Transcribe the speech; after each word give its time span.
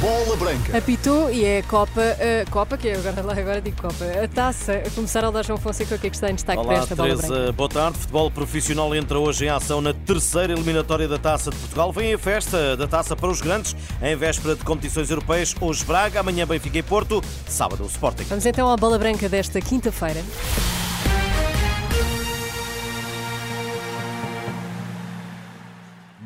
Bola 0.00 0.36
Branca. 0.36 0.76
Apitou 0.76 1.30
e 1.30 1.44
é 1.44 1.58
a 1.58 1.62
Copa, 1.62 2.00
a 2.00 2.50
Copa, 2.50 2.76
que 2.76 2.88
é 2.88 2.96
agora, 2.96 3.22
lá 3.22 3.32
agora 3.32 3.60
digo 3.62 3.80
Copa, 3.80 4.04
a 4.22 4.28
taça. 4.28 4.82
A 4.86 4.90
começar 4.90 5.24
a 5.24 5.30
dar 5.30 5.44
João 5.44 5.58
Fonseca, 5.58 5.94
o 5.94 5.98
que 5.98 6.06
é 6.06 6.10
que 6.10 6.16
está 6.16 6.30
em 6.30 6.34
destaque 6.34 6.58
Olá, 6.58 6.74
para 6.74 6.82
esta 6.82 6.94
bola 6.94 7.16
branca? 7.16 7.52
Boa 7.52 7.68
tarde. 7.68 7.98
Futebol 7.98 8.30
profissional 8.30 8.94
entra 8.94 9.18
hoje 9.18 9.46
em 9.46 9.48
ação 9.48 9.80
na 9.80 9.94
terceira 9.94 10.52
eliminatória 10.52 11.08
da 11.08 11.18
Taça 11.18 11.50
de 11.50 11.56
Portugal. 11.56 11.90
Vem 11.92 12.12
a 12.12 12.18
festa 12.18 12.76
da 12.76 12.86
Taça 12.86 13.16
para 13.16 13.28
os 13.28 13.40
grandes, 13.40 13.74
em 14.02 14.14
véspera 14.14 14.54
de 14.54 14.64
competições 14.64 15.10
europeias. 15.10 15.54
Hoje 15.58 15.84
Braga, 15.84 16.20
amanhã 16.20 16.46
Benfica 16.46 16.78
e 16.78 16.82
Porto, 16.82 17.24
sábado 17.48 17.82
o 17.82 17.86
Sporting. 17.86 18.24
Vamos 18.24 18.44
então 18.44 18.70
à 18.70 18.76
bola 18.76 18.98
branca 18.98 19.28
desta 19.30 19.60
quinta-feira. 19.62 20.22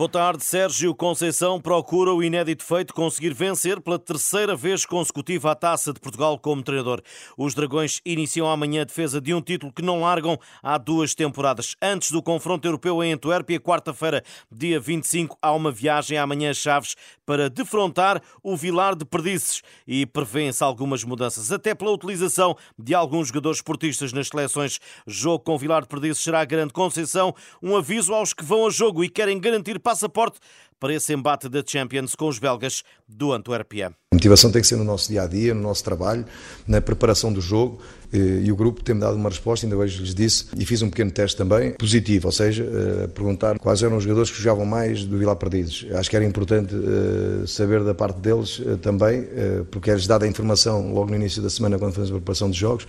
Boa 0.01 0.09
tarde. 0.09 0.43
Sérgio 0.43 0.95
Conceição 0.95 1.61
procura 1.61 2.15
o 2.15 2.23
inédito 2.23 2.65
feito 2.65 2.95
conseguir 2.95 3.35
vencer 3.35 3.83
pela 3.83 3.99
terceira 3.99 4.57
vez 4.57 4.87
consecutiva 4.87 5.51
a 5.51 5.55
Taça 5.55 5.93
de 5.93 6.01
Portugal 6.01 6.39
como 6.39 6.63
treinador. 6.63 7.03
Os 7.37 7.53
Dragões 7.53 8.01
iniciam 8.03 8.51
amanhã 8.51 8.81
a 8.81 8.85
defesa 8.87 9.21
de 9.21 9.35
um 9.35 9.43
título 9.43 9.71
que 9.71 9.83
não 9.83 10.01
largam 10.01 10.39
há 10.63 10.79
duas 10.79 11.15
temporadas. 11.15 11.77
Antes 11.83 12.13
do 12.13 12.23
confronto 12.23 12.67
europeu 12.67 13.05
em 13.05 13.13
Antuérpia, 13.13 13.61
quarta-feira, 13.61 14.25
dia 14.51 14.81
25, 14.81 15.37
há 15.43 15.53
uma 15.53 15.71
viagem 15.71 16.17
amanhã 16.17 16.49
a 16.49 16.55
Chaves 16.55 16.97
para 17.27 17.51
defrontar 17.51 18.23
o 18.43 18.57
Vilar 18.57 18.97
de 18.97 19.05
Perdizes 19.05 19.61
e 19.87 20.07
prevêem-se 20.07 20.65
algumas 20.65 21.05
mudanças, 21.05 21.53
até 21.53 21.75
pela 21.75 21.93
utilização 21.93 22.57
de 22.79 22.95
alguns 22.95 23.29
jogadores 23.29 23.59
esportistas 23.59 24.15
nas 24.15 24.29
seleções. 24.29 24.81
Jogo 25.07 25.45
com 25.45 25.57
o 25.57 25.59
Vilar 25.59 25.83
de 25.83 25.89
Perdizes 25.89 26.25
será 26.25 26.41
a 26.41 26.45
grande 26.47 26.73
Conceição. 26.73 27.35
Um 27.63 27.77
aviso 27.77 28.15
aos 28.15 28.33
que 28.33 28.43
vão 28.43 28.63
ao 28.63 28.71
jogo 28.71 29.05
e 29.05 29.09
querem 29.11 29.39
garantir 29.39 29.79
passaporte 29.91 30.39
para 30.79 30.95
esse 30.95 31.13
embate 31.13 31.49
da 31.49 31.65
Champions 31.67 32.15
com 32.15 32.29
os 32.29 32.39
belgas 32.39 32.85
do 33.09 33.33
Antuérpia. 33.33 33.89
A 34.13 34.15
motivação 34.15 34.53
tem 34.53 34.63
que 34.63 34.69
ser 34.69 34.77
no 34.77 34.85
nosso 34.85 35.09
dia 35.09 35.23
a 35.23 35.27
dia, 35.27 35.53
no 35.53 35.61
nosso 35.61 35.83
trabalho, 35.83 36.25
na 36.65 36.81
preparação 36.81 37.33
do 37.33 37.41
jogo 37.41 37.81
eh, 38.13 38.43
e 38.45 38.53
o 38.53 38.57
grupo 38.57 38.85
tem-me 38.85 39.01
dado 39.01 39.17
uma 39.17 39.29
resposta, 39.29 39.67
ainda 39.67 39.77
hoje 39.77 40.01
lhes 40.01 40.15
disse, 40.15 40.47
e 40.57 40.65
fiz 40.65 40.81
um 40.81 40.89
pequeno 40.89 41.11
teste 41.11 41.37
também, 41.37 41.73
positivo, 41.73 42.29
ou 42.29 42.33
seja, 42.33 42.63
eh, 42.65 43.09
perguntar 43.09 43.59
quais 43.59 43.83
eram 43.83 43.97
os 43.97 44.05
jogadores 44.05 44.31
que 44.31 44.41
jogavam 44.41 44.65
mais 44.65 45.05
do 45.05 45.19
Vilar 45.19 45.35
Perdizes. 45.35 45.87
Acho 45.93 46.09
que 46.09 46.15
era 46.15 46.25
importante 46.25 46.73
eh, 46.73 47.47
saber 47.49 47.83
da 47.83 47.93
parte 47.95 48.21
deles 48.21 48.63
também, 48.81 49.27
porque 49.73 49.91
é-lhes 49.91 50.07
dada 50.07 50.25
a 50.25 50.29
informação 50.29 50.93
logo 50.93 51.11
no 51.11 51.17
início 51.17 51.43
da 51.43 51.51
semana 51.51 51.81
quando 51.81 51.95
fazemos 51.95 52.13
a 52.13 52.15
preparação 52.15 52.49
dos 52.49 52.57
jogos 52.57 52.87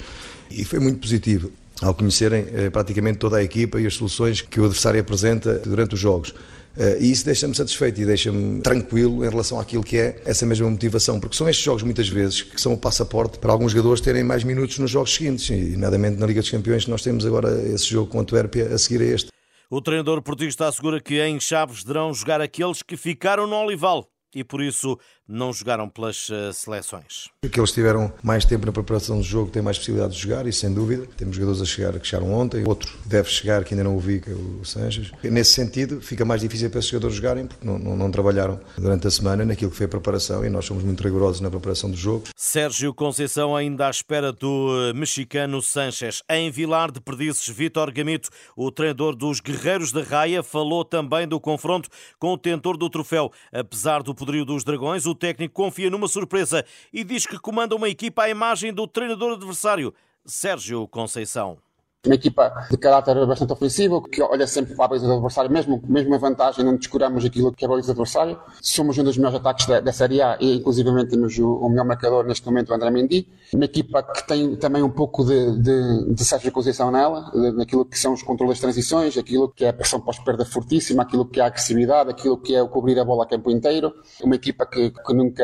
e 0.51 0.63
foi 0.63 0.77
muito 0.79 0.99
positivo 0.99 1.51
ao 1.81 1.95
conhecerem 1.95 2.45
praticamente 2.71 3.17
toda 3.17 3.37
a 3.37 3.43
equipa 3.43 3.81
e 3.81 3.87
as 3.87 3.95
soluções 3.95 4.41
que 4.41 4.59
o 4.59 4.65
adversário 4.65 5.01
apresenta 5.01 5.57
durante 5.65 5.95
os 5.95 5.99
jogos. 5.99 6.33
Uh, 6.77 7.01
e 7.01 7.11
isso 7.11 7.25
deixa-me 7.25 7.53
satisfeito 7.53 7.99
e 7.99 8.05
deixa-me 8.05 8.61
tranquilo 8.61 9.25
em 9.25 9.29
relação 9.29 9.59
àquilo 9.59 9.83
que 9.83 9.97
é 9.97 10.21
essa 10.25 10.45
mesma 10.45 10.69
motivação, 10.69 11.19
porque 11.19 11.35
são 11.35 11.49
estes 11.49 11.65
jogos 11.65 11.83
muitas 11.83 12.07
vezes 12.07 12.43
que 12.43 12.61
são 12.61 12.73
o 12.73 12.77
passaporte 12.77 13.39
para 13.39 13.51
alguns 13.51 13.73
jogadores 13.73 13.99
terem 13.99 14.23
mais 14.23 14.43
minutos 14.43 14.79
nos 14.79 14.89
jogos 14.89 15.13
seguintes, 15.13 15.49
e 15.49 15.71
nomeadamente 15.73 16.17
na 16.17 16.25
Liga 16.25 16.39
dos 16.39 16.49
Campeões 16.49 16.87
nós 16.87 17.01
temos 17.01 17.25
agora 17.25 17.61
esse 17.67 17.87
jogo 17.89 18.09
com 18.09 18.19
a 18.19 18.21
Antuérpia 18.21 18.73
a 18.73 18.77
seguir 18.77 19.01
a 19.01 19.05
este. 19.05 19.31
O 19.69 19.81
treinador 19.81 20.21
portista 20.21 20.67
assegura 20.67 21.01
que 21.01 21.21
em 21.21 21.39
Chaves 21.39 21.83
deverão 21.83 22.13
jogar 22.13 22.39
aqueles 22.41 22.81
que 22.81 22.95
ficaram 22.95 23.47
no 23.47 23.55
Olival 23.55 24.07
e 24.33 24.43
por 24.43 24.61
isso 24.61 24.97
não 25.27 25.53
jogaram 25.53 25.87
pelas 25.87 26.29
eh, 26.29 26.51
seleções. 26.51 27.29
Que 27.49 27.59
eles 27.59 27.71
tiveram 27.71 28.11
mais 28.21 28.43
tempo 28.43 28.65
na 28.65 28.71
preparação 28.71 29.17
do 29.17 29.23
jogo, 29.23 29.49
têm 29.49 29.61
mais 29.61 29.77
possibilidade 29.77 30.13
de 30.13 30.19
jogar, 30.19 30.45
isso 30.45 30.59
sem 30.59 30.73
dúvida. 30.73 31.07
Temos 31.17 31.35
jogadores 31.35 31.61
a 31.61 31.65
chegar 31.65 31.97
que 31.99 32.05
chegaram 32.05 32.33
ontem, 32.33 32.63
outro 32.67 32.91
deve 33.05 33.29
chegar 33.29 33.63
que 33.63 33.73
ainda 33.73 33.83
não 33.83 33.95
o 33.95 33.99
vi, 33.99 34.19
que 34.19 34.29
é 34.29 34.33
o 34.33 34.63
Sanches. 34.65 35.11
Nesse 35.23 35.53
sentido, 35.53 36.01
fica 36.01 36.25
mais 36.25 36.41
difícil 36.41 36.69
para 36.69 36.79
esses 36.79 36.91
jogadores 36.91 37.15
jogarem, 37.15 37.47
porque 37.47 37.65
não, 37.65 37.79
não, 37.79 37.95
não, 37.95 38.11
trabalharam 38.11 38.59
durante 38.77 39.07
a 39.07 39.11
semana 39.11 39.45
naquilo 39.45 39.71
que 39.71 39.77
foi 39.77 39.85
a 39.85 39.89
preparação 39.89 40.45
e 40.45 40.49
nós 40.49 40.65
somos 40.65 40.83
muito 40.83 41.01
rigorosos 41.01 41.39
na 41.39 41.49
preparação 41.49 41.89
do 41.89 41.95
jogo. 41.95 42.25
Sérgio 42.35 42.93
Conceição 42.93 43.55
ainda 43.55 43.87
à 43.87 43.89
espera 43.89 44.33
do 44.33 44.89
eh, 44.89 44.93
mexicano 44.93 45.61
Sanches. 45.61 46.21
Em 46.29 46.51
Vilar 46.51 46.91
de 46.91 46.99
Perdizes, 46.99 47.47
Vítor 47.47 47.91
Gamito, 47.91 48.29
o 48.55 48.69
treinador 48.69 49.15
dos 49.15 49.39
Guerreiros 49.39 49.91
da 49.91 50.03
Raia, 50.03 50.43
falou 50.43 50.83
também 50.83 51.27
do 51.27 51.39
confronto 51.39 51.89
com 52.19 52.33
o 52.33 52.37
tentor 52.37 52.75
do 52.75 52.89
troféu. 52.89 53.31
Apesar 53.53 54.03
do 54.03 54.13
poderio 54.21 54.45
dos 54.45 54.63
Dragões, 54.63 55.07
o 55.07 55.15
técnico 55.15 55.55
confia 55.55 55.89
numa 55.89 56.07
surpresa 56.07 56.63
e 56.93 57.03
diz 57.03 57.25
que 57.25 57.39
comanda 57.39 57.75
uma 57.75 57.89
equipa 57.89 58.23
à 58.23 58.29
imagem 58.29 58.71
do 58.71 58.85
treinador 58.87 59.33
adversário, 59.33 59.91
Sérgio 60.23 60.87
Conceição 60.87 61.57
uma 62.05 62.15
equipa 62.15 62.51
de 62.69 62.77
caráter 62.77 63.25
bastante 63.27 63.53
ofensivo, 63.53 64.01
que 64.01 64.21
olha 64.23 64.47
sempre 64.47 64.75
para 64.75 64.85
a 64.85 64.87
baliza 64.87 65.05
do 65.05 65.13
adversário, 65.13 65.51
mesmo, 65.51 65.81
mesmo 65.87 66.15
a 66.15 66.17
vantagem, 66.17 66.65
não 66.65 66.75
descuramos 66.75 67.23
aquilo 67.23 67.51
que 67.51 67.63
é 67.63 67.67
a 67.67 67.69
baliza 67.69 67.93
do 67.93 68.01
adversário. 68.01 68.39
Somos 68.59 68.97
um 68.97 69.03
dos 69.03 69.17
melhores 69.17 69.39
ataques 69.39 69.67
da, 69.67 69.79
da 69.79 69.93
Série 69.93 70.19
A 70.19 70.35
e, 70.39 70.55
inclusivamente, 70.55 71.11
temos 71.11 71.37
o, 71.37 71.47
o 71.47 71.69
melhor 71.69 71.85
marcador 71.85 72.25
neste 72.25 72.43
momento, 72.45 72.71
o 72.71 72.73
André 72.73 72.89
Mendy. 72.89 73.27
Uma 73.53 73.65
equipa 73.65 74.01
que 74.01 74.25
tem 74.27 74.55
também 74.55 74.81
um 74.81 74.89
pouco 74.89 75.23
de, 75.23 75.59
de, 75.59 76.13
de 76.13 76.25
Sérgio 76.25 76.51
nela, 76.91 77.31
naquilo 77.53 77.85
que 77.85 77.99
são 77.99 78.13
os 78.13 78.23
controles 78.23 78.55
de 78.55 78.61
transições, 78.61 79.15
aquilo 79.17 79.49
que 79.49 79.65
é 79.65 79.69
a 79.69 79.73
pressão 79.73 80.01
pós-perda 80.01 80.43
fortíssima, 80.43 81.03
aquilo 81.03 81.25
que 81.25 81.39
é 81.39 81.43
a 81.43 81.47
agressividade, 81.47 82.09
aquilo 82.09 82.37
que 82.37 82.55
é 82.55 82.63
o 82.63 82.67
cobrir 82.67 82.99
a 82.99 83.05
bola 83.05 83.25
a 83.25 83.27
campo 83.27 83.51
inteiro. 83.51 83.93
Uma 84.23 84.35
equipa 84.35 84.65
que, 84.65 84.89
que 84.89 85.13
nunca 85.13 85.43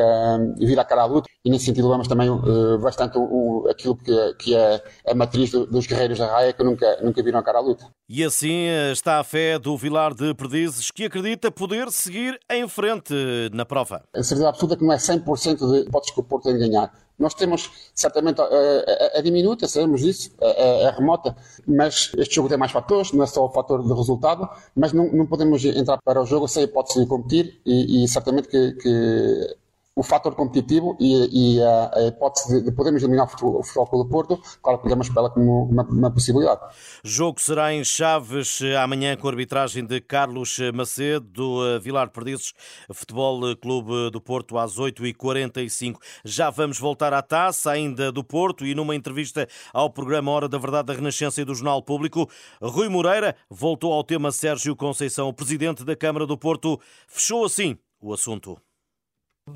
vira 0.58 0.82
a 0.82 0.84
cara 0.84 1.02
à 1.02 1.04
luta 1.04 1.28
e, 1.44 1.50
nesse 1.50 1.66
sentido, 1.66 1.88
vemos 1.88 2.08
também 2.08 2.28
uh, 2.28 2.78
bastante 2.78 3.16
o, 3.16 3.22
o, 3.22 3.68
aquilo 3.68 3.96
que, 3.96 4.34
que 4.34 4.56
é 4.56 4.82
a 5.06 5.14
matriz 5.14 5.50
do, 5.50 5.66
dos 5.66 5.86
guerreiros 5.86 6.18
da 6.18 6.26
raia, 6.26 6.47
que 6.52 6.62
nunca, 6.62 6.98
nunca 7.02 7.22
viram 7.22 7.38
a 7.38 7.42
cara 7.42 7.58
à 7.58 7.60
luta. 7.60 7.86
E 8.08 8.24
assim 8.24 8.66
está 8.92 9.18
a 9.18 9.24
fé 9.24 9.58
do 9.58 9.76
Vilar 9.76 10.14
de 10.14 10.34
Perdizes, 10.34 10.90
que 10.90 11.04
acredita 11.04 11.50
poder 11.50 11.90
seguir 11.90 12.38
em 12.50 12.66
frente 12.68 13.14
na 13.52 13.64
prova. 13.64 14.02
A 14.14 14.22
certeza 14.22 14.48
absoluta 14.48 14.76
que 14.76 14.84
não 14.84 14.92
é 14.92 14.96
100% 14.96 15.58
de 15.58 15.88
hipóteses 15.88 16.14
que 16.14 16.20
o 16.20 16.24
Porto 16.24 16.44
tem 16.44 16.54
de 16.54 16.68
ganhar. 16.68 16.92
Nós 17.18 17.34
temos 17.34 17.70
certamente 17.94 18.40
a, 18.40 18.44
a, 18.44 19.18
a 19.18 19.20
diminuta, 19.22 19.66
sabemos 19.66 20.02
disso, 20.02 20.30
a, 20.40 20.88
a, 20.88 20.90
remota, 20.92 21.36
mas 21.66 22.12
este 22.16 22.36
jogo 22.36 22.48
tem 22.48 22.56
mais 22.56 22.70
fatores, 22.70 23.12
não 23.12 23.24
é 23.24 23.26
só 23.26 23.44
o 23.44 23.50
fator 23.50 23.82
de 23.82 23.92
resultado, 23.92 24.48
mas 24.74 24.92
não, 24.92 25.10
não 25.12 25.26
podemos 25.26 25.64
entrar 25.64 25.98
para 25.98 26.22
o 26.22 26.26
jogo 26.26 26.46
sem 26.46 26.62
hipótese 26.62 27.00
de 27.00 27.06
competir 27.06 27.60
e, 27.66 28.04
e 28.04 28.08
certamente 28.08 28.46
que, 28.46 28.72
que 28.74 29.56
o 29.98 30.02
fator 30.04 30.32
competitivo 30.36 30.96
e, 31.00 31.56
e 31.56 31.62
a, 31.62 31.90
a, 31.92 32.06
hipótese 32.06 32.62
de, 32.62 32.70
podermos 32.70 33.02
eliminar 33.02 33.26
o 33.26 33.28
Futebol, 33.28 33.58
o 33.58 33.64
futebol 33.64 34.04
do 34.04 34.08
Porto, 34.08 34.40
claro 34.62 34.78
que 34.78 34.84
podemos 34.84 35.08
pela 35.08 35.28
como 35.28 35.64
uma, 35.64 35.82
uma, 35.82 36.10
possibilidade. 36.10 36.60
Jogo 37.02 37.40
será 37.40 37.74
em 37.74 37.82
Chaves 37.82 38.60
amanhã 38.80 39.16
com 39.16 39.26
a 39.26 39.30
arbitragem 39.30 39.84
de 39.84 40.00
Carlos 40.00 40.56
Macedo, 40.72 41.26
do 41.26 41.80
Vilar 41.80 42.10
Perdizes, 42.10 42.52
Futebol 42.92 43.56
Clube 43.56 44.10
do 44.12 44.20
Porto, 44.20 44.56
às 44.56 44.76
8h45. 44.78 45.96
Já 46.24 46.48
vamos 46.48 46.78
voltar 46.78 47.12
à 47.12 47.20
taça, 47.20 47.72
ainda 47.72 48.12
do 48.12 48.22
Porto, 48.22 48.64
e 48.64 48.76
numa 48.76 48.94
entrevista 48.94 49.48
ao 49.72 49.90
programa 49.90 50.30
Hora 50.30 50.48
da 50.48 50.58
Verdade 50.58 50.86
da 50.86 50.94
Renascença 50.94 51.40
e 51.40 51.44
do 51.44 51.56
Jornal 51.56 51.82
Público, 51.82 52.30
Rui 52.62 52.88
Moreira 52.88 53.34
voltou 53.50 53.92
ao 53.92 54.04
tema 54.04 54.30
Sérgio 54.30 54.76
Conceição, 54.76 55.28
o 55.28 55.34
presidente 55.34 55.84
da 55.84 55.96
Câmara 55.96 56.24
do 56.24 56.38
Porto, 56.38 56.80
fechou 57.08 57.44
assim 57.44 57.76
o 58.00 58.12
assunto. 58.12 58.67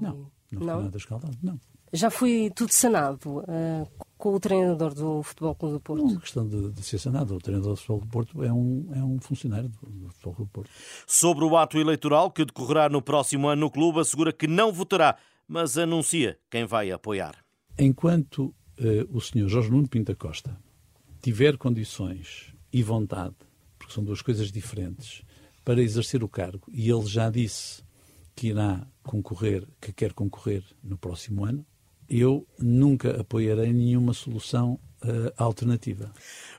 Não, 0.01 0.31
não, 0.51 0.61
não? 0.61 0.75
foi 0.75 0.83
nada 0.85 0.97
escaldado, 0.97 1.39
não. 1.43 1.61
Já 1.93 2.11
foi 2.11 2.51
tudo 2.55 2.73
sanado 2.73 3.41
uh, 3.41 3.89
com 4.17 4.35
o 4.35 4.41
treinador 4.41 4.95
do 4.95 5.23
Futebol 5.23 5.55
Clube 5.55 5.75
do 5.75 5.81
Porto? 5.81 6.07
Não, 6.07 6.17
questão 6.21 6.49
de, 6.49 6.71
de, 6.71 6.83
ser 6.83 6.99
sanado. 6.99 7.35
O 7.35 7.39
treinador 7.39 7.73
do 7.73 7.77
Futebol 7.77 8.01
do 8.01 8.07
Porto 8.07 8.43
é 8.43 8.51
um, 8.51 8.89
é 8.95 9.05
um 9.05 9.19
funcionário 9.21 9.69
do, 9.69 9.91
do 9.91 10.09
Futebol 10.09 10.35
Clube 10.35 10.51
do 10.51 10.53
Porto. 10.55 10.71
Sobre 11.07 11.45
o 11.45 11.55
ato 11.55 11.79
eleitoral 11.79 12.31
que 12.31 12.47
decorrerá 12.47 12.89
no 12.89 13.03
próximo 13.03 13.47
ano 13.49 13.61
no 13.61 13.71
clube, 13.71 14.01
assegura 14.01 14.33
que 14.33 14.47
não 14.47 14.73
votará, 14.73 15.17
mas 15.47 15.77
anuncia 15.77 16.39
quem 16.51 16.65
vai 16.65 16.91
apoiar. 16.91 17.37
Enquanto 17.79 18.45
uh, 18.47 18.55
o 19.11 19.21
senhor 19.21 19.49
Jorge 19.49 19.71
Nuno 19.71 19.87
Pinta 19.87 20.15
Costa 20.15 20.57
tiver 21.21 21.59
condições 21.59 22.55
e 22.73 22.83
vontade, 22.83 23.35
porque 23.79 23.93
são 23.93 24.03
duas 24.03 24.23
coisas 24.23 24.51
diferentes, 24.51 25.23
para 25.63 25.83
exercer 25.83 26.25
o 26.25 26.29
cargo, 26.29 26.67
e 26.73 26.91
ele 26.91 27.07
já 27.07 27.29
disse 27.29 27.83
que 28.35 28.49
irá 28.49 28.87
concorrer, 29.03 29.67
que 29.81 29.93
quer 29.93 30.13
concorrer 30.13 30.65
no 30.83 30.97
próximo 30.97 31.45
ano, 31.45 31.65
eu 32.09 32.47
nunca 32.59 33.21
apoiarei 33.21 33.73
nenhuma 33.73 34.13
solução 34.13 34.79
alternativa. 35.37 36.11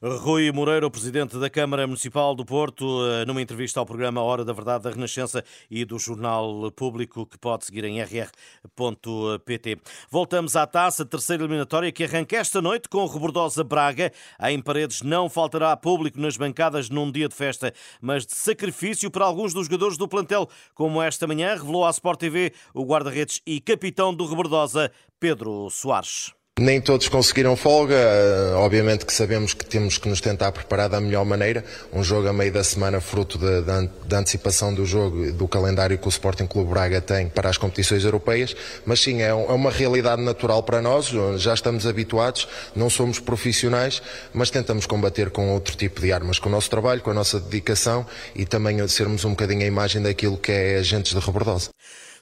Rui 0.02 0.52
Moreira, 0.52 0.86
o 0.86 0.92
presidente 0.92 1.38
da 1.38 1.50
Câmara 1.50 1.88
Municipal 1.88 2.36
do 2.36 2.46
Porto, 2.46 2.84
uh, 2.84 3.26
numa 3.26 3.42
entrevista 3.42 3.80
ao 3.80 3.86
programa 3.86 4.22
Hora 4.22 4.44
da 4.44 4.52
Verdade 4.52 4.84
da 4.84 4.90
Renascença 4.90 5.44
e 5.72 5.86
do 5.86 5.98
Jornal 5.98 6.72
Público, 6.72 7.26
que 7.26 7.38
pode 7.38 7.66
seguir 7.66 7.86
em 7.86 8.02
rr.pt. 8.02 9.78
Voltamos 10.10 10.56
à 10.56 10.68
taça, 10.68 11.06
terceira 11.06 11.44
eliminatória, 11.44 11.92
que 11.92 12.04
arranca 12.04 12.36
esta 12.38 12.62
noite 12.62 12.90
com 12.90 13.00
o 13.00 13.08
Rebordosa 13.08 13.64
Braga. 13.64 14.12
Em 14.42 14.62
Paredes 14.62 15.02
não 15.02 15.30
faltará 15.30 15.76
público 15.78 16.20
nas 16.20 16.36
bancadas 16.36 16.90
num 16.90 17.12
dia 17.12 17.30
de 17.30 17.36
festa, 17.36 17.74
mas 18.02 18.26
de 18.26 18.36
sacrifício 18.36 19.10
para 19.10 19.26
alguns 19.26 19.54
dos 19.54 19.68
jogadores 19.68 19.98
do 19.98 20.08
plantel, 20.08 20.50
como 20.76 21.02
esta 21.02 21.26
manhã 21.26 21.56
revelou 21.56 21.86
à 21.86 21.90
Sport 21.92 22.20
TV 22.20 22.54
o 22.74 22.84
guarda-redes 22.84 23.42
e 23.48 23.62
capitão 23.62 24.14
do 24.14 24.26
Rebordosa, 24.26 24.92
Pedro 25.20 25.70
Soares. 25.70 26.34
Nem 26.60 26.80
todos 26.80 27.10
conseguiram 27.10 27.56
folga, 27.56 27.96
eh, 27.96 28.54
obviamente 28.54 29.08
que 29.08 29.12
sabemos 29.12 29.56
que 29.56 29.66
temos 29.66 29.98
que 29.98 30.08
nos 30.08 30.22
tentar 30.22 30.52
preparar 30.52 30.88
da 30.88 31.02
melhor 31.02 31.26
maneira. 31.26 31.66
Um 31.92 32.04
jogo 32.04 32.28
a 32.28 32.34
meio 32.34 32.54
da 32.54 32.64
semana, 32.64 33.02
fruto 33.02 33.40
da 33.40 34.20
antecipação 34.20 34.72
do 34.72 34.86
jogo, 34.86 35.32
do 35.32 35.48
calendário 35.48 35.98
que 35.98 36.08
o 36.08 36.10
Sporting 36.10 36.46
Clube 36.46 36.70
Braga 36.70 37.02
tem 37.02 37.28
para 37.28 37.50
as 37.50 37.58
competições 37.58 38.06
europeias, 38.06 38.56
mas 38.86 39.00
sim, 39.00 39.24
é, 39.24 39.30
é 39.30 39.34
uma 39.34 39.72
realidade 39.72 40.22
natural 40.22 40.62
para 40.62 40.80
nós, 40.80 41.08
já 41.38 41.56
estamos 41.56 41.88
habituados, 41.88 42.48
não 42.76 42.88
somos 42.88 43.20
profissionais, 43.20 44.00
mas 44.32 44.52
tentamos 44.52 44.86
combater 44.86 45.32
com 45.32 45.52
outro 45.54 45.76
tipo 45.76 46.02
de 46.02 46.14
armas, 46.14 46.38
com 46.38 46.50
o 46.50 46.52
nosso 46.52 46.70
trabalho, 46.70 47.02
com 47.02 47.10
a 47.10 47.16
nossa 47.16 47.40
dedicação 47.40 48.06
e 48.36 48.46
também 48.46 48.88
sermos 48.88 49.26
um 49.26 49.32
bocadinho 49.32 49.64
a 49.64 49.66
imagem 49.66 50.04
daquilo 50.04 50.38
que 50.38 50.52
é 50.52 50.78
agentes 50.78 51.14
de 51.14 51.20
rebordosa. 51.20 51.72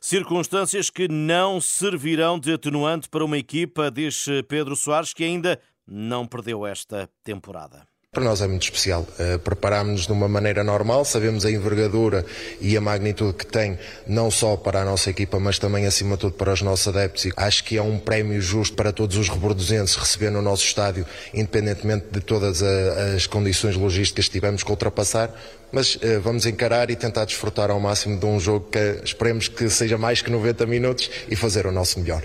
Circunstâncias 0.03 0.89
que 0.89 1.07
não 1.07 1.61
servirão 1.61 2.39
de 2.39 2.51
atenuante 2.51 3.07
para 3.07 3.23
uma 3.23 3.37
equipa, 3.37 3.91
diz 3.91 4.25
Pedro 4.47 4.75
Soares, 4.75 5.13
que 5.13 5.23
ainda 5.23 5.61
não 5.85 6.25
perdeu 6.25 6.65
esta 6.65 7.07
temporada. 7.23 7.87
Para 8.13 8.25
nós 8.25 8.41
é 8.41 8.47
muito 8.47 8.63
especial. 8.63 9.07
Uh, 9.17 9.39
Preparámos-nos 9.39 10.05
de 10.05 10.11
uma 10.11 10.27
maneira 10.27 10.65
normal, 10.65 11.05
sabemos 11.05 11.45
a 11.45 11.49
envergadura 11.49 12.25
e 12.59 12.75
a 12.75 12.81
magnitude 12.81 13.37
que 13.37 13.47
tem, 13.47 13.79
não 14.05 14.29
só 14.29 14.57
para 14.57 14.81
a 14.81 14.83
nossa 14.83 15.09
equipa, 15.09 15.39
mas 15.39 15.57
também, 15.57 15.85
acima 15.85 16.15
de 16.15 16.19
tudo, 16.23 16.33
para 16.33 16.51
os 16.51 16.61
nossos 16.61 16.89
adeptos. 16.89 17.23
E 17.23 17.31
acho 17.37 17.63
que 17.63 17.77
é 17.77 17.81
um 17.81 17.97
prémio 17.97 18.41
justo 18.41 18.75
para 18.75 18.91
todos 18.91 19.15
os 19.15 19.29
rebordosenses 19.29 19.95
receber 19.95 20.29
no 20.29 20.41
nosso 20.41 20.65
estádio, 20.65 21.05
independentemente 21.33 22.07
de 22.11 22.19
todas 22.19 22.61
a, 22.61 23.15
as 23.15 23.27
condições 23.27 23.77
logísticas 23.77 24.25
que 24.25 24.31
tivemos 24.31 24.61
que 24.61 24.69
ultrapassar. 24.69 25.33
Mas 25.71 25.95
uh, 25.95 26.19
vamos 26.21 26.45
encarar 26.45 26.91
e 26.91 26.97
tentar 26.97 27.23
desfrutar 27.23 27.71
ao 27.71 27.79
máximo 27.79 28.19
de 28.19 28.25
um 28.25 28.41
jogo 28.41 28.67
que 28.69 28.99
esperemos 29.05 29.47
que 29.47 29.69
seja 29.69 29.97
mais 29.97 30.21
que 30.21 30.29
90 30.29 30.65
minutos 30.65 31.09
e 31.29 31.35
fazer 31.37 31.65
o 31.65 31.71
nosso 31.71 31.97
melhor. 31.97 32.21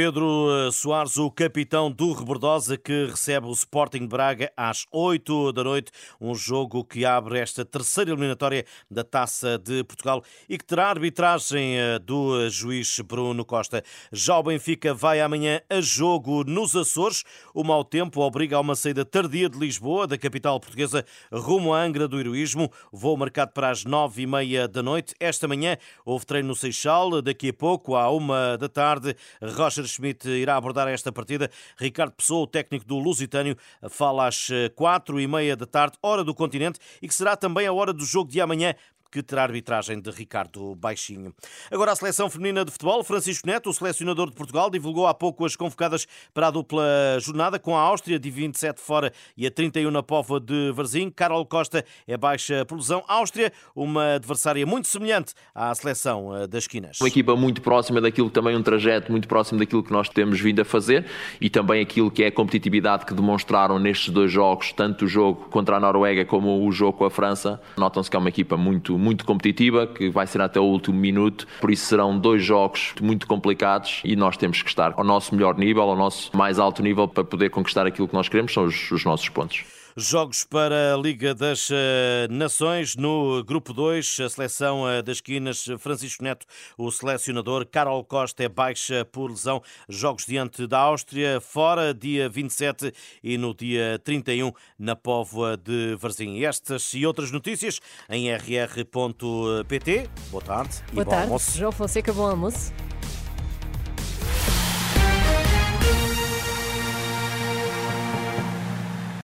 Pedro 0.00 0.48
eh, 0.48 0.70
Soares, 0.70 1.16
o 1.16 1.28
capitão 1.28 1.90
do 1.90 2.12
Rebordosa, 2.12 2.76
que 2.76 3.06
recebe 3.06 3.48
o 3.48 3.52
Sporting 3.52 4.06
Braga 4.06 4.48
às 4.56 4.86
8 4.92 5.52
da 5.52 5.64
noite, 5.64 5.90
um 6.20 6.36
jogo 6.36 6.84
que 6.84 7.04
abre 7.04 7.40
esta 7.40 7.64
terceira 7.64 8.12
eliminatória 8.12 8.64
da 8.88 9.02
Taça 9.02 9.58
de 9.58 9.82
Portugal 9.82 10.22
e 10.48 10.56
que 10.56 10.64
terá 10.64 10.90
arbitragem 10.90 11.80
eh, 11.80 11.98
do 11.98 12.48
juiz 12.48 13.00
Bruno 13.00 13.44
Costa. 13.44 13.82
Já 14.12 14.38
o 14.38 14.42
Benfica 14.44 14.94
vai 14.94 15.20
amanhã 15.20 15.60
a 15.68 15.80
jogo 15.80 16.44
nos 16.44 16.76
Açores. 16.76 17.24
O 17.52 17.64
mau 17.64 17.82
tempo 17.82 18.20
obriga 18.20 18.56
a 18.56 18.60
uma 18.60 18.76
saída 18.76 19.04
tardia 19.04 19.48
de 19.48 19.58
Lisboa, 19.58 20.06
da 20.06 20.16
capital 20.16 20.60
portuguesa, 20.60 21.04
rumo 21.32 21.74
à 21.74 21.82
Angra 21.82 22.06
do 22.06 22.20
Heroísmo. 22.20 22.70
Voo 22.92 23.16
marcado 23.16 23.50
para 23.50 23.70
as 23.70 23.84
nove 23.84 24.22
e 24.22 24.28
meia 24.28 24.68
da 24.68 24.80
noite. 24.80 25.16
Esta 25.18 25.48
manhã 25.48 25.76
houve 26.04 26.24
treino 26.24 26.46
no 26.46 26.54
Seixal. 26.54 27.20
Daqui 27.20 27.48
a 27.48 27.52
pouco, 27.52 27.96
à 27.96 28.08
uma 28.12 28.56
da 28.56 28.68
tarde, 28.68 29.16
Rocha 29.42 29.87
Schmidt 29.88 30.28
irá 30.28 30.56
abordar 30.56 30.88
esta 30.88 31.10
partida. 31.10 31.50
Ricardo 31.76 32.12
Pessoa, 32.12 32.42
o 32.42 32.46
técnico 32.46 32.84
do 32.84 32.98
Lusitânio, 32.98 33.56
fala 33.88 34.28
às 34.28 34.48
eh, 34.50 34.68
quatro 34.68 35.20
e 35.20 35.26
meia 35.26 35.56
da 35.56 35.66
tarde, 35.66 35.96
hora 36.02 36.22
do 36.22 36.34
continente, 36.34 36.78
e 37.02 37.08
que 37.08 37.14
será 37.14 37.36
também 37.36 37.66
a 37.66 37.72
hora 37.72 37.92
do 37.92 38.04
jogo 38.04 38.30
de 38.30 38.40
amanhã 38.40 38.74
que 39.10 39.22
terá 39.22 39.42
arbitragem 39.42 40.00
de 40.00 40.10
Ricardo 40.10 40.74
Baixinho. 40.74 41.34
Agora 41.70 41.92
a 41.92 41.96
seleção 41.96 42.28
feminina 42.28 42.64
de 42.64 42.70
futebol, 42.70 43.02
Francisco 43.02 43.46
Neto, 43.46 43.70
o 43.70 43.74
selecionador 43.74 44.28
de 44.28 44.36
Portugal, 44.36 44.70
divulgou 44.70 45.06
há 45.06 45.14
pouco 45.14 45.44
as 45.44 45.56
convocadas 45.56 46.06
para 46.34 46.48
a 46.48 46.50
dupla 46.50 46.84
jornada 47.20 47.58
com 47.58 47.76
a 47.76 47.80
Áustria, 47.80 48.18
de 48.18 48.30
27 48.30 48.80
fora 48.80 49.12
e 49.36 49.46
a 49.46 49.50
31 49.50 49.90
na 49.90 50.02
Pova 50.02 50.38
de 50.40 50.72
Varzim. 50.72 51.10
Carol 51.10 51.44
Costa 51.46 51.84
é 52.06 52.16
baixa 52.16 52.64
por 52.66 52.76
lesão. 52.76 53.02
Áustria, 53.08 53.52
uma 53.74 54.14
adversária 54.14 54.66
muito 54.66 54.88
semelhante 54.88 55.34
à 55.54 55.74
seleção 55.74 56.36
eh, 56.36 56.46
das 56.46 56.64
esquinas. 56.64 57.00
Uma 57.00 57.08
equipa 57.08 57.34
muito 57.34 57.62
próxima 57.62 58.00
daquilo, 58.00 58.28
também 58.30 58.56
um 58.56 58.62
trajeto 58.62 59.10
muito 59.10 59.28
próximo 59.28 59.58
daquilo 59.58 59.82
que 59.82 59.92
nós 59.92 60.08
temos 60.08 60.40
vindo 60.40 60.60
a 60.60 60.64
fazer 60.64 61.06
e 61.40 61.48
também 61.48 61.80
aquilo 61.80 62.10
que 62.10 62.24
é 62.24 62.26
a 62.26 62.32
competitividade 62.32 63.06
que 63.06 63.14
demonstraram 63.14 63.78
nestes 63.78 64.12
dois 64.12 64.30
jogos, 64.30 64.72
tanto 64.72 65.04
o 65.04 65.08
jogo 65.08 65.46
contra 65.50 65.76
a 65.76 65.80
Noruega 65.80 66.24
como 66.24 66.66
o 66.66 66.72
jogo 66.72 66.98
com 66.98 67.04
a 67.04 67.10
França. 67.10 67.60
Notam-se 67.76 68.10
que 68.10 68.16
é 68.16 68.18
uma 68.18 68.28
equipa 68.28 68.56
muito 68.56 68.97
muito 68.98 69.24
competitiva, 69.24 69.86
que 69.86 70.10
vai 70.10 70.26
ser 70.26 70.40
até 70.40 70.60
o 70.60 70.64
último 70.64 70.98
minuto, 70.98 71.46
por 71.60 71.70
isso 71.70 71.86
serão 71.86 72.18
dois 72.18 72.44
jogos 72.44 72.94
muito 73.00 73.26
complicados 73.26 74.00
e 74.04 74.16
nós 74.16 74.36
temos 74.36 74.62
que 74.62 74.68
estar 74.68 74.92
ao 74.96 75.04
nosso 75.04 75.34
melhor 75.34 75.56
nível, 75.56 75.82
ao 75.82 75.96
nosso 75.96 76.36
mais 76.36 76.58
alto 76.58 76.82
nível 76.82 77.06
para 77.06 77.24
poder 77.24 77.50
conquistar 77.50 77.86
aquilo 77.86 78.08
que 78.08 78.14
nós 78.14 78.28
queremos, 78.28 78.52
são 78.52 78.64
os, 78.64 78.90
os 78.90 79.04
nossos 79.04 79.28
pontos. 79.28 79.77
Jogos 80.00 80.44
para 80.44 80.94
a 80.94 80.96
Liga 80.96 81.34
das 81.34 81.70
eh, 81.72 82.28
Nações 82.30 82.94
no 82.94 83.42
Grupo 83.42 83.72
2, 83.72 84.20
a 84.20 84.28
seleção 84.28 84.88
eh, 84.88 85.02
das 85.02 85.20
quinas, 85.20 85.66
Francisco 85.80 86.22
Neto, 86.22 86.46
o 86.78 86.88
selecionador, 86.92 87.66
Carol 87.66 88.04
Costa 88.04 88.44
é 88.44 88.48
baixa 88.48 89.04
por 89.04 89.28
lesão, 89.28 89.60
jogos 89.88 90.24
diante 90.24 90.68
da 90.68 90.78
Áustria, 90.78 91.40
fora 91.40 91.92
dia 91.92 92.28
27 92.28 92.92
e 93.24 93.36
no 93.36 93.52
dia 93.52 94.00
31 94.04 94.52
na 94.78 94.94
Póvoa 94.94 95.56
de 95.56 95.96
Varzim. 95.96 96.44
Estas 96.44 96.94
e 96.94 97.04
outras 97.04 97.32
notícias 97.32 97.80
em 98.08 98.32
rr.pt. 98.32 100.08
Boa 100.30 100.44
tarde 100.44 100.76
Boa 100.92 101.02
e 101.02 101.04
bom 101.04 101.10
tarde, 101.10 101.24
almoço. 101.24 101.58
João 101.58 101.72
Fonseca, 101.72 102.12
bom 102.12 102.30
almoço. 102.30 102.72